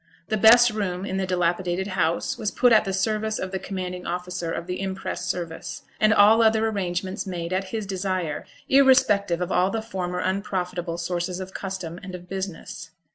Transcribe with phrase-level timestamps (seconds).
[0.29, 4.07] The best room in the dilapidated house was put at the service of the commanding
[4.07, 9.51] officer of the impress service, and all other arrangements made at his desire, irrespective of
[9.51, 12.89] all the former unprofitable sources of custom and of business.